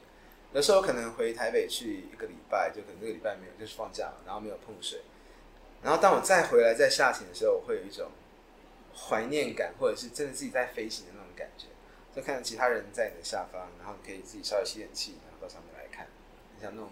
[0.54, 5.02] 有时候可能回台北去一个礼拜，就可能这个礼拜没有，就是放假了，然后没有碰水。
[5.82, 8.12] 然后当我再回来再下潜的时候，我会有一种
[8.94, 11.68] 怀念感，或者是真的自己在飞行的那种感觉。
[12.14, 16.08] 就看到其他人在你的下方，然后你可以自己稍微吸点气，然后到上面来看，
[16.62, 16.90] 像那种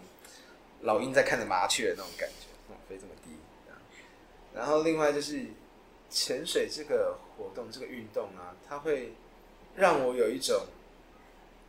[0.80, 3.36] 老鹰在看着麻雀的那种感觉，那种飞这么低。
[4.54, 5.44] 然后另外就是
[6.08, 9.12] 潜水这个活动，这个运动啊，它会
[9.76, 10.66] 让我有一种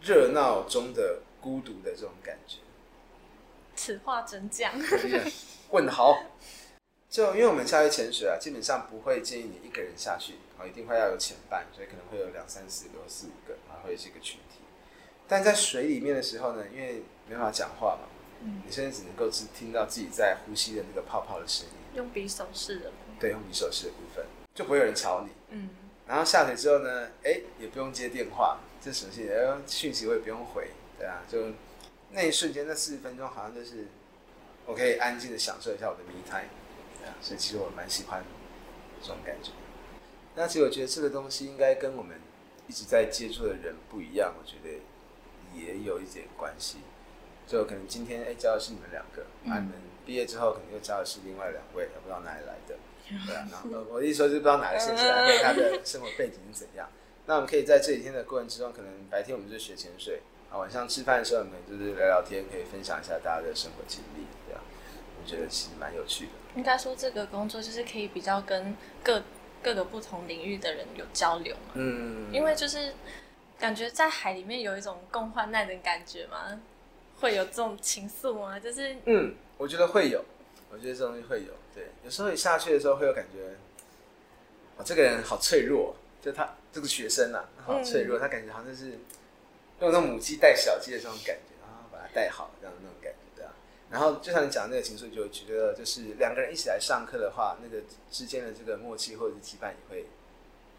[0.01, 2.57] 热闹中的孤独的这种感觉。
[3.75, 4.73] 此话怎讲？
[5.69, 6.23] 问好。
[7.09, 14.59] 就因为我们下去潜水啊，基本上不会建议你一个人下去，啊，一定会要有潜伴，所以可能会有两三四个、四五个，然后会是一个群体。
[15.27, 18.07] 但在水里面的时候呢，因为没办法讲话嘛，
[18.41, 21.73] 嗯，你现在只能够只听到自己在呼吸的那个泡泡的声音。
[21.95, 22.91] 用比手势的。
[23.19, 25.31] 对，用比手势的部分，就不会有人吵你。
[25.49, 25.69] 嗯。
[26.07, 29.31] 然后下水之后呢，哎，也不用接电话，这什么信息？
[29.31, 31.47] 哎，讯息我也不用回，对啊，就
[32.11, 33.87] 那一瞬间，那四十分钟，好像就是
[34.65, 36.49] 我可以安静的享受一下我的 me time。
[37.19, 38.23] 所以其实我蛮喜欢
[39.01, 39.51] 这种感觉。
[40.35, 42.19] 那其实我觉得这个东西应该跟我们
[42.67, 44.79] 一直在接触的人不一样，我觉得
[45.53, 46.77] 也有一点关系。
[47.47, 49.73] 就可能今天哎教的是你们两个，啊你们
[50.05, 52.75] 毕业之后可能又教的是另外两位，也不知道哪里来的，
[53.25, 53.47] 对啊。
[53.51, 55.05] 然后我的意思说就不知道哪个先生
[55.43, 56.87] 他的生活背景是怎样。
[57.25, 64.61] 那我们可以在这几天的过程之中，可能白天我们就学潜水，啊晚上吃饭的时候我们就是聊聊天，可以分享一下大家的生活经历，这样
[65.21, 66.31] 我觉得其实蛮有趣的。
[66.55, 69.23] 应该说，这个工作就是可以比较跟各
[69.63, 71.73] 各个不同领域的人有交流嘛。
[71.75, 72.33] 嗯。
[72.33, 72.93] 因为就是
[73.57, 76.59] 感觉在海里面有一种共患难的感觉嘛，
[77.19, 78.59] 会有这种情愫吗？
[78.59, 80.25] 就是嗯，我觉得会有，
[80.71, 81.53] 我觉得这东西会有。
[81.73, 83.55] 对，有时候你下去的时候会有感觉，
[84.75, 88.91] 哦，这个人好脆弱，就他这个学生啊，好脆弱，嗯、他感觉好像是
[89.79, 93.51] 用那种母鸡带小鸡的这种感觉，然后把它带好这样的那种感觉，对啊。
[93.89, 100.05] 然后就像你讲的那个情绪，就觉得就是两个人一起来上课的话，那个之间的这个默契或者是羁绊也会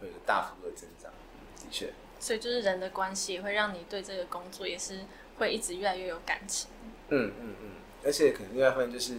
[0.01, 1.11] 会有大幅度的增长，
[1.57, 1.93] 的确。
[2.21, 5.01] 所以就是人的关系也会让你对这个工作也是
[5.39, 6.71] 会一直越来越有感情。
[7.09, 7.71] 嗯嗯嗯，
[8.05, 9.17] 而且可能另外一方面就是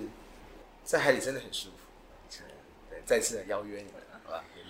[0.85, 1.75] 在海里真的很舒服。
[2.89, 4.01] 对，再次的邀约你们，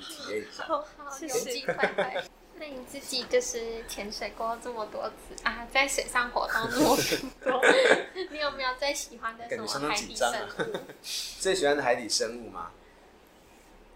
[0.04, 0.64] 体验一下。
[0.66, 1.74] 好好，有机会。
[2.56, 6.96] 那你自己就是潜水过这么多次啊，在水上活动那么
[7.44, 7.62] 多，
[8.32, 10.78] 你有没有最喜欢的什么海底生物？
[11.42, 12.72] 最喜欢的海底生物吗？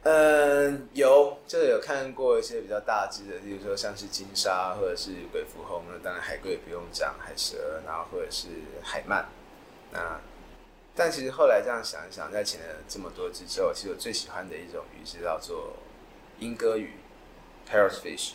[0.04, 8.48] 嗯，有，就有看过一些比较大只的，例如说像是金鲨或者是鬼蝠鲼，那当然海龟不用讲，海蛇，然后或者是
[8.82, 9.26] 海鳗。
[9.92, 10.20] 那
[10.96, 15.74] 但其实后来这样想一想，在潜了这么多只之后，其实我最喜欢的一种鱼是叫做
[16.40, 16.94] 鹦哥鱼
[17.70, 18.34] （parrotfish）。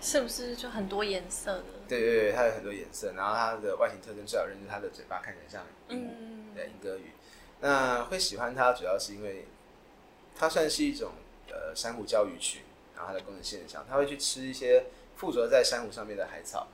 [0.00, 1.64] 是不是就很多颜色的？
[1.88, 7.12] 对对对，它有很多颜色，然后它的外形特征最好认识它的嘴巴看起来像鹦鹉，嗯，对，鹦哥鱼。
[7.60, 9.46] 那会喜欢它，主要是因为。
[10.40, 11.10] 它算是一种
[11.48, 12.62] 呃珊瑚礁鱼群，
[12.94, 14.84] 然后它的功能性很强，它会去吃一些
[15.16, 16.68] 附着在珊瑚上面的海草，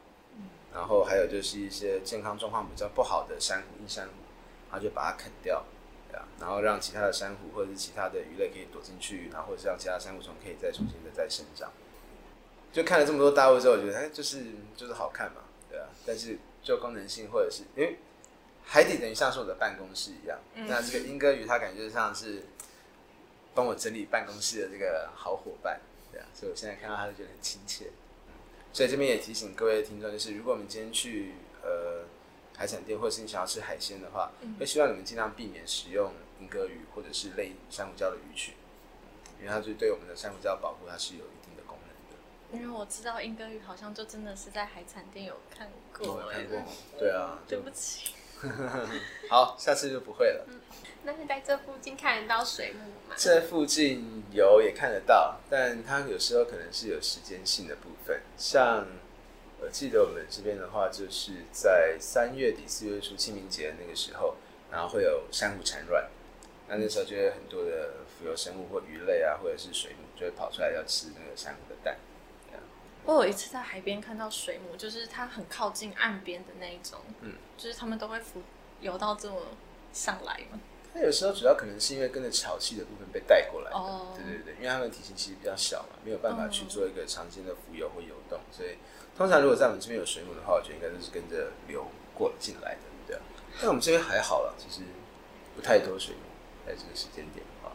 [0.75, 4.13] 然后还有就是一些健康状况比较不好的珊瑚、硬珊瑚，
[4.71, 5.65] 它就把它啃掉，
[6.41, 11.73] 然后让其他的珊瑚或者是其他的鱼类可以躲进去，然后或者是让其他珊瑚虫可以再重新的再生长。
[12.73, 14.45] 就看了这么多大物之后，我觉得哎，就是
[14.77, 17.99] 就是好看嘛，对啊，但是就功能性或者是因为
[18.65, 22.43] 海底等于像是我的办公室一样，那这个莺歌鱼它感觉就像是。
[23.57, 27.85] 帮我整理办公室的这个好伙伴，对啊，所以我现在看到它就觉得很亲切。
[28.73, 32.03] 所以这边也提醒各位听众，就是如果我们今天去呃
[32.57, 38.55] 海产店，或者是你想要吃海鲜的话，会希望你们尽量避免使用鹦哥鱼或者是类珊瑚礁的鱼群，
[39.41, 42.59] 因为它是对我们的珊瑚礁保护，它是有一定的功能的。
[42.59, 46.63] 因为我知道莺歌鱼好像就真的是在海产店有看过，有看过，
[46.99, 48.15] 对啊， 对不起。
[49.31, 50.47] 好，下次就不会了。
[51.05, 53.15] 那是在这附近看得到水母吗？
[53.17, 58.21] 这附近有也看得到，但它有时候可能是有时间性的部分。
[58.37, 58.87] 像
[59.61, 64.37] 我记得我们这边的话，就是在三月底四月初清明节那个时候，
[64.71, 66.11] 然后会有珊瑚产卵，
[66.69, 71.97] 那那时候就会有很多的浮游生物或鱼类啊，或者是水母就会跑出来要吃那个珊瑚的蛋。
[73.07, 78.41] 我有一次在海边看到水母，就是它很靠近岸边的那一种，嗯，就是它们都会浮
[78.81, 79.43] 游到这么
[79.93, 80.59] 上来嘛。
[80.95, 88.79] 它有时候主要可能是因为跟着潮汐的部分被带过来的，哦、对对对，因为它们体型其实比较小嘛，没有办法去做一个长时间的浮游或游动，嗯、所以
[89.15, 93.23] 通常如果在我们这边有水母的话，我觉得应该都是跟着流过进来的，对啊。
[93.61, 94.81] 但我们这边还好了，其实
[95.55, 96.21] 不太多水母
[96.67, 97.73] 在这个时间点的话。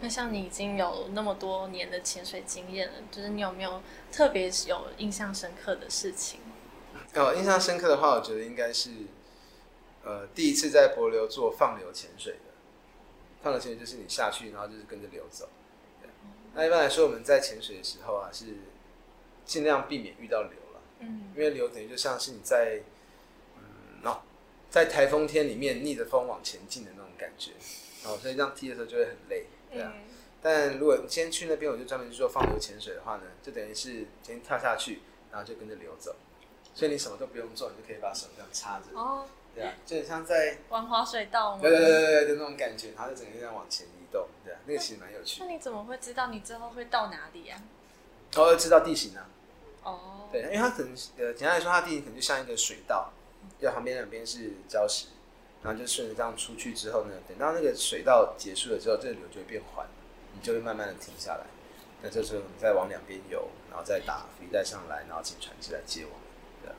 [0.00, 6.40] 那像你已经有那么多年的潜水经验了，就是你有没有特别有印象深刻的事情？
[7.14, 8.90] 哦，印象深刻的话，我觉得应该是。
[10.06, 12.52] 呃，第一次在帛琉做放流潜水的，
[13.42, 15.48] 放流潜水就是你下去，然后就是跟着流走。
[16.52, 18.44] 那一般来说，我们在潜水的时候啊，是
[19.46, 22.82] 尽量避免遇到流了，嗯，因为流等于就像是你在，
[23.56, 24.20] 嗯，哦，
[24.68, 27.52] 在台风天里面逆着风往前进的那种感觉，
[28.04, 29.92] 哦，所以这样踢的时候就会很累，对啊。
[29.94, 30.02] 嗯、
[30.42, 36.14] 但如果你先去那边，我就专门去做放流潜水的话呢，就等于是先跳下去，然后就跟着流走，
[36.74, 38.98] 所以你什么都不用做，你就可以把手这样插着。
[38.98, 39.26] 哦。
[39.54, 41.62] 对啊，就很像在玩滑水道吗。
[41.62, 45.46] 对对对对，就那种感觉，然后就整个这样往前移动，对啊，那个其实蛮有趣的。
[45.46, 47.62] 那你怎么会知道你之后会到哪里呀？
[48.34, 49.28] 哦，会知道地形啊。
[49.84, 50.28] 哦。
[50.32, 53.12] 对，因为它可能呃，简单来说，它地形可能就像一个水道，
[53.60, 55.06] 就旁边两边是礁石，
[55.64, 59.86] 然后就顺着这样出去之后呢，等到那个水道结束了之后，这个流就会变缓，
[60.34, 61.46] 你就会慢慢的停下来。
[62.02, 66.18] 那这时候你再往两边游，然后再打浮带上来，然后请船只来接我们。
[66.62, 66.70] 对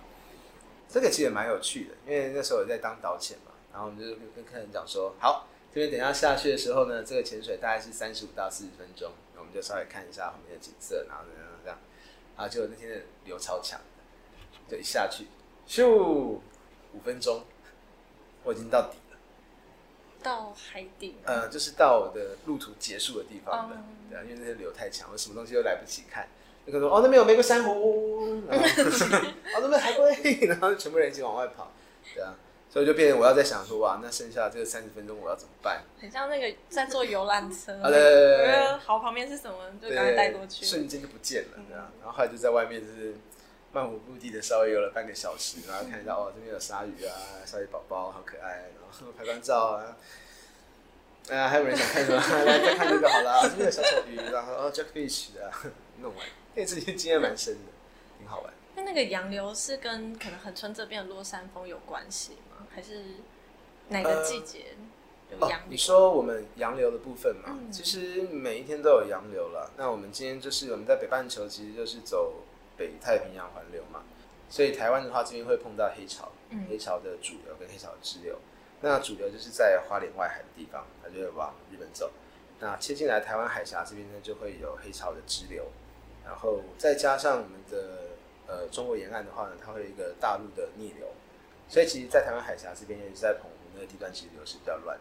[0.87, 11.79] 这个其实也蛮有趣的，因为那时候我在当导潜嘛，然后我们就跟客人讲说，好，这边等一下下去的时候呢，这个潜水大概是三十五到四十分钟，我们就稍微看一下后面的景色，然后怎样怎样，
[12.35, 13.81] 啊，结果那天的流超强，
[14.69, 15.25] 就一下去，
[15.67, 17.43] 咻，五分钟，
[18.45, 19.17] 我已经到底了，
[20.23, 26.27] 到海底，呃，就是到我的路途结束的地方了，嗯、对啊，因为那些流太强，我什么东西都来不及看。
[26.67, 31.71] 那个说哦，那边有玫瑰珊瑚，然后哦，那边海龟，然后全部人一起往外跑，
[32.13, 32.33] 对啊，
[32.71, 35.83] 所以就变成我要在想说哇，那剩下这个三十分钟我要怎么办？
[36.01, 43.15] 很像那个在坐游览车，啊对对对，好旁边是什么，就赶快带过去，瞬间就不见了，对啊，然后后来就在外面就是
[43.75, 47.11] 漫无目的的稍微游了半个小时，然后看一下哦，这边有鲨鱼啊，
[47.45, 49.97] 鲨鱼宝宝好可爱，然后拍张照啊，
[51.27, 52.17] 哎呀，还有人想看什么？
[52.45, 55.51] 来再看这个好了，这边有小丑鱼，然后哦 Jackfish 啊
[55.99, 57.71] 弄完，那次经验蛮深的，
[58.17, 58.53] 挺好玩。
[58.77, 62.65] 那那个洋流是跟可能恒春这边的落山风有关系吗？
[62.73, 63.01] 还是
[63.89, 64.67] 哪个季节
[65.31, 65.57] 有洋流？
[65.57, 69.71] 哦，你说我们洋流的部分嘛，嗯、其实每一天都有洋流了。
[69.75, 72.44] 那我们今天就是我们在北半球，其实就是走
[72.77, 74.03] 北太平洋环流嘛。
[74.49, 78.37] 所以台湾的话，这边会碰到黑潮，嗯、黑潮的主流跟黑潮的支流。
[78.81, 82.11] 那主流就是在花莲外海的地方，它就会往日本走。
[82.59, 85.65] 那切进来台湾海峡这边呢，就会有黑潮的支流。
[86.23, 91.07] 然后再加上我们的呃中国沿岸的话呢，它会有一个大陆的逆流。
[91.67, 94.95] 所以其实，在台湾海峡这边，尤其是在澎湖那个地段，其实流是比较乱。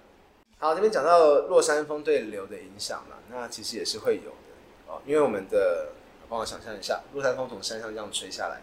[0.59, 5.93] 好，这边讲到落山风对流的影响嘛，那其实也是会有的哦，因为我们的
[6.35, 8.61] 帮我想象一下，落山风从山上这样吹下来。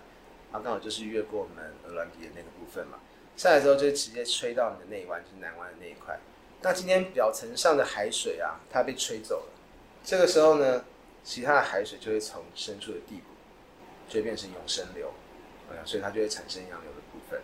[0.51, 2.99] 它刚好就是越过我们鹅銮鼻的那个部分嘛，
[3.37, 6.19] 下来之后就直接吹到你的内湾，就是南湾的那一块。
[6.61, 9.53] 那今天表层上的海水啊，它被吹走了，
[10.03, 10.83] 这个时候呢，
[11.23, 13.29] 其他的海水就会从深处的地部，
[14.09, 15.13] 就会变成永生流，
[15.85, 17.39] 所以它就会产生洋流的部分。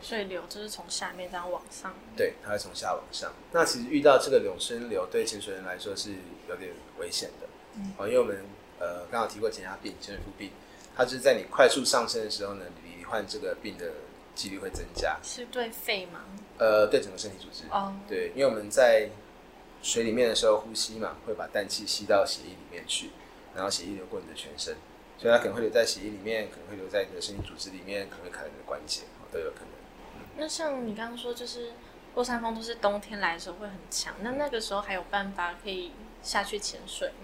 [0.00, 1.94] 所以流就是从下面这样往上。
[2.16, 3.30] 对，它会从下往上。
[3.52, 6.12] 那其实遇到这个永生流，对潜水员来说是
[6.48, 8.42] 有点危险的，嗯，因为我们
[8.84, 10.50] 呃刚好提过减压病、潜水夫病。
[10.96, 13.90] 它就是在你快速上升的时候呢，你罹患这个病的
[14.34, 15.16] 几率会增加。
[15.24, 16.20] 是对肺吗？
[16.58, 17.64] 呃，对整个身体组织。
[17.70, 17.86] 哦。
[17.86, 18.08] Oh.
[18.08, 19.08] 对，因为我们在
[19.82, 23.10] 水里面的时候呼吸嘛，会把氮气吸到血液里面去，
[23.56, 24.76] 然后血液流过你的全身，
[25.18, 29.68] 所以它可能会留在血液里面，可能会留在你的身体组织里面，可能会卡在你的关节，都有可能。
[30.14, 30.20] 嗯。
[30.36, 31.72] 那像你刚刚说，就是
[32.14, 35.90] 落山风都是冬天来的时候会很强，那那个时候还有办法可以
[36.22, 37.08] 下去潜水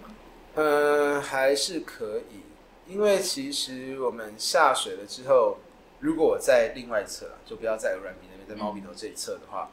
[0.55, 2.41] 嗯、呃，还是可以。
[2.87, 5.57] 因为其实我们下水了之后，
[5.99, 9.69] 如果我在另外一侧，就不要在鹅銮鼻那边，在猫鼻头这一侧的话，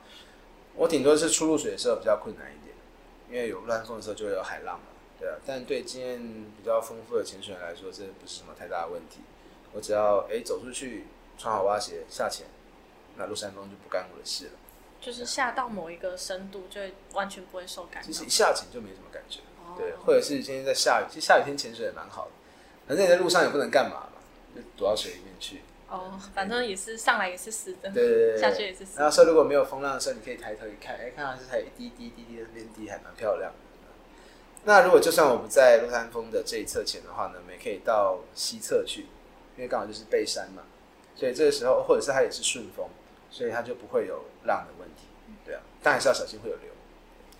[0.77, 2.77] 我顶多是出入水的时候比较困难一点，
[3.29, 4.87] 因为有乱风的时候就会有海浪嘛，
[5.19, 5.35] 对啊。
[5.45, 6.19] 但对经验
[6.57, 9.21] 比较丰富的潜水员来说，这不是什么太大的问题。
[9.73, 12.47] 我只要哎走出去，穿好蛙鞋下潜，
[13.17, 14.53] 那落山风就不干我的事了。
[15.01, 16.81] 就是下到某一个深度，就
[17.15, 18.01] 完全不会受感。
[18.03, 19.41] 其实一下潜就没什么感觉，
[19.77, 19.93] 对。
[20.05, 22.31] 或者是今天在下雨，其实下雨天潜水也蛮好的。
[22.87, 24.21] 反正你在路上也不能干嘛嘛，
[24.55, 25.61] 就躲到水里面去。
[25.91, 28.93] 哦，反正也是上来也是湿的，对对对，下去也是湿。
[28.97, 33.59] 然后说如果没有风浪的时候，你可以抬头一看，哎，看到是还一滴滴滴滴的那边滴，还蛮漂亮的。
[34.65, 39.07] 那如果就算我不在鹿山峰的这一侧潜的话呢，我们也可以到西侧去，
[39.57, 40.63] 因为刚好就是背山嘛，
[41.15, 42.87] 所以这个时候或者是它也是顺风，
[43.31, 45.05] 所以它就不会有浪的问题。
[45.47, 46.69] 对啊，但还是要小心会有流。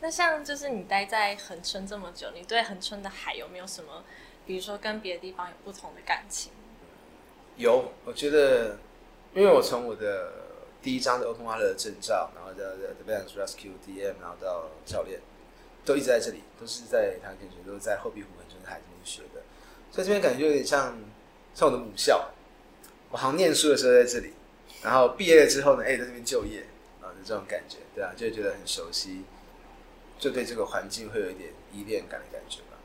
[0.01, 4.05] 那像就是你待在恒春这么久，你对恒春的海有没有什么？
[4.47, 6.53] 比如说跟别的地方有不同的感情，
[7.57, 8.79] 有，我觉得，
[9.35, 10.33] 因为我从我的
[10.81, 15.21] 第一张的 Open Water 的证照，然后到 Advanced Rescue DM，然后到教练，
[15.85, 19.43] 都一直在这里，都是在台湾潜水，都是在后壁湖恒春海这边学的，
[19.91, 20.99] 所以这边感觉有点像
[21.55, 22.31] 像我的母校。
[23.11, 24.33] 我好像念书的时候在这里，
[24.83, 26.61] 然后毕业了之后呢，哎，在这边就业，
[27.03, 29.25] 啊，就这种感觉，对啊，就会觉得很熟悉，
[30.19, 32.77] 就对这个环境会有一点依恋感的感觉吧。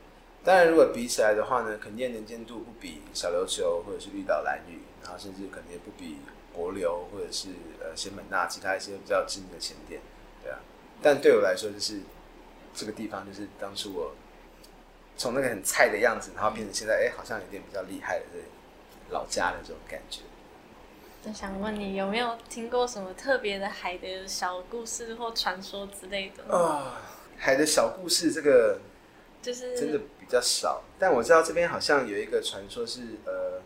[0.44, 6.18] 当然，如果比起来的话呢，肯定能见度不比小琉球或者是绿岛蓝屿，然后甚至可能也不比
[6.52, 7.48] 国流或者是
[7.80, 10.00] 呃仙本那其他一些比较知名的前店，
[10.42, 10.58] 对啊。
[11.02, 12.00] 但对我来说，就是
[12.74, 14.14] 这个地方，就是当初我
[15.16, 20.20] 从那个很菜的样子，然后变成现在，哎、好像有点比较厉害的这老家的这种感觉。
[21.26, 26.54] 我想问你，有没有听过什么特别的海的小故事或传说之类的？
[26.54, 27.00] 啊、
[27.44, 28.78] 海的小故事这个。
[29.44, 33.60] 就是真的比较少，但我知道这边好像有一个传说是呃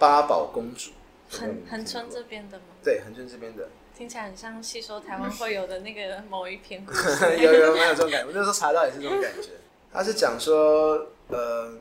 [0.00, 0.90] 八宝公主，
[1.30, 2.64] 恒恒春这边的吗？
[2.82, 8.26] 对，恒春这边的，听起来很像戏说台湾会有的那个某一篇故事， 有有蛮有这种感觉。
[8.26, 9.50] 我那时候查到也是这种感觉，
[9.94, 11.72] 他是讲说呃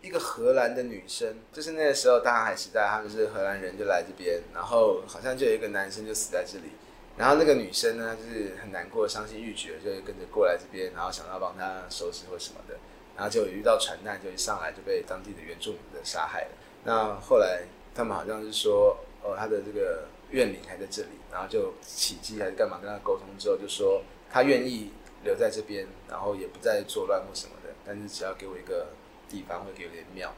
[0.00, 6.70] 一个荷兰的女生，就是那个时候大航海时代，他们是荷兰人就来这边，然后好像就有一个男生就死在这里。
[7.18, 12.76] 然后那个女生呢，就是很难过、伤心欲绝，就跟着过来这边，然后想要帮她收拾或什么的，
[13.16, 16.50] 然后就遇到船难，就一上来就被当地的原住民的杀害了。
[16.84, 24.00] 那后来他们好像是说，哦，他的这个怨灵还在这里，然后就起乩还是干嘛，跟他沟通之后，就说
[24.30, 24.92] 他愿意
[25.24, 28.86] 留在这边，然后也不再作乱或什么的，但是只要给我一个
[29.28, 30.32] 地方，会给我点庙，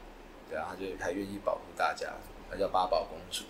[0.49, 2.11] 对啊，他就还愿意保护大家。
[2.49, 3.43] 他叫八宝公主，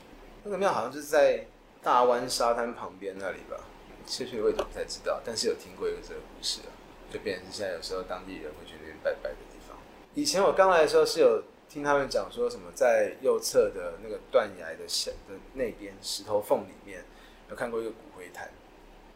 [0.44, 1.46] 那个庙好像就是在。
[1.84, 3.58] 大湾沙滩旁边那里吧，
[4.06, 6.70] 确切位置不太知道，但是有听过一个这个故事啊，
[7.12, 9.78] 就变成现在有时候当地人会去那边拜拜的地方。
[10.14, 17.04] 以前我刚来的时候是有听他们讲说什么，在右侧的那个断崖的下的那边石头缝里面，
[17.50, 18.50] 有看过一个骨灰坛，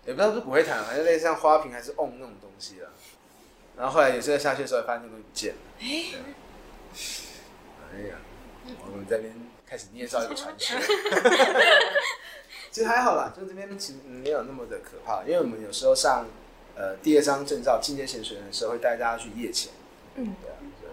[0.05, 2.89] 也不知道是骨灰坛，还是类似像花瓶还是瓮那种东西啦。
[3.77, 5.59] 然后后来有时候下去的时候，发现那东西不见了。
[7.93, 8.15] 哎呀，
[8.89, 9.33] 我们这边
[9.67, 10.77] 开始捏造一个传说。
[12.75, 16.25] 其实还好啦，就这边其实没有那么的可怕，因为我们有时候上
[16.75, 19.71] 呃第二张证照进阶潜水员的时候，会带大家去夜潜。
[20.15, 20.89] 嗯，对啊，对。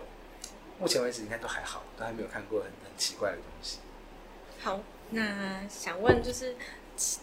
[0.78, 3.80] 目前为止应该都还好，都还没有看过很很奇怪的东西。
[4.60, 4.78] 好，
[5.10, 6.54] 那想问就是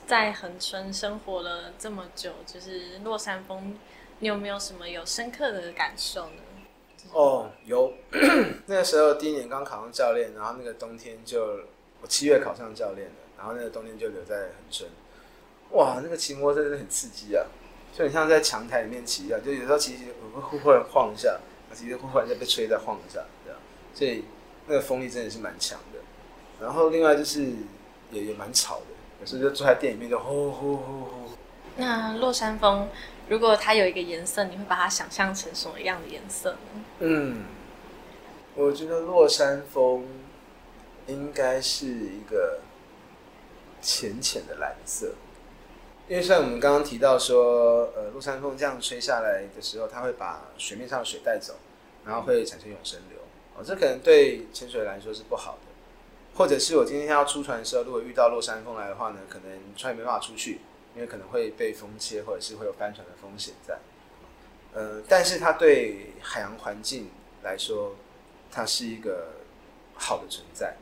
[0.06, 3.78] 在恒春生活了这么久，就是落山风，
[4.20, 6.42] 你有没有什么有深刻的感受呢？
[7.14, 7.94] 哦，有。
[8.68, 11.62] 那个时候第一年刚考上教练，然后那个冬天就
[12.02, 13.14] 我七月考上教练了。
[13.40, 14.90] 然后那个冬天就留在恒春，
[15.72, 17.46] 哇，那个骑摩托真的很刺激啊，
[17.98, 21.40] 就很像在强台里面骑一样，就有时候骑骑会忽然晃一下，
[21.74, 23.58] 骑着忽然再被吹再晃一下，这样，
[23.94, 24.26] 所以
[24.68, 26.00] 那个风力真的是蛮强的。
[26.60, 27.46] 然后另外就是
[28.12, 28.88] 也也蛮吵的，
[29.22, 31.30] 有时候就坐在店里面就呼呼呼呼。
[31.78, 32.90] 那落山风
[33.30, 36.84] 如果它有一个颜色，你会把它想象成什么样的颜色呢？
[37.00, 37.46] 嗯，
[38.56, 40.06] 我觉得落山风
[41.08, 42.60] 应该是一个。
[43.82, 45.14] 浅浅的蓝色，
[46.08, 51.56] 因为像我们刚刚提到说，呃，落山风这样吹下来的时候，它会把水面上的水带走，
[52.06, 53.20] 然后会产生永生流。
[53.56, 55.70] 哦，这可能对潜水来说是不好的。
[56.36, 60.62] 或者是我今天要出船的时候，如果遇到落山风来的话呢，可能船没办法出去，
[60.96, 63.78] 因为可能会被风切，或者是会有翻船的风险在。
[64.74, 67.10] 呃，但是它对海洋环境
[67.44, 67.96] 来说，
[68.52, 69.30] 它是一个
[69.96, 70.78] 好的存在。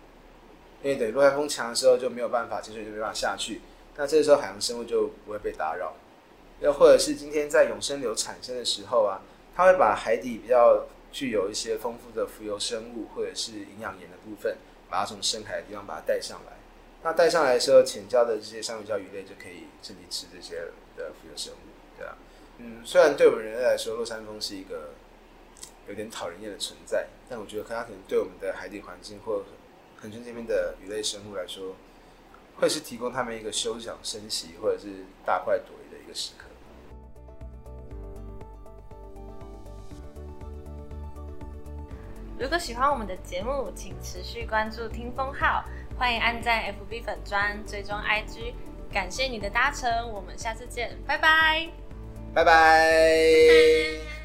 [0.84, 3.61] 因为等落山风强的时候就没有办法，潜水就没办法下去。
[3.95, 5.95] 那这个时候海洋生物就不会被打扰。
[6.59, 9.21] 又或者是今天在永生流产生的时候啊，
[9.55, 14.57] 它会把海底比较具有一些丰富的浮游生物或者是营养盐的部分，
[14.89, 16.53] 把它从深海的地方把它带上来。
[17.03, 20.55] 那带上来的时候，浅礁的这些珊瑚礁鱼类就可以趁机吃这些
[20.95, 21.57] 的浮游生物，
[21.97, 22.17] 对啊。
[22.57, 24.93] 嗯，虽然对我们人类来说，落山风是一个
[25.88, 29.43] 有点讨人厌的存在，但我觉得它可能对我们的海底环境或
[29.99, 31.75] 恒春这边的鱼类生物来说，
[32.55, 36.45] 会是提供他们一个休养生息或者是大快朵颐的一个时刻。
[42.39, 45.65] 如果喜欢我们的节目，请持续关注听风号，
[45.97, 48.53] 欢迎按赞 FB 粉砖，追踪 IG。
[48.93, 51.67] 感谢你的搭乘，我们下次见，拜拜，
[52.35, 54.07] 拜拜。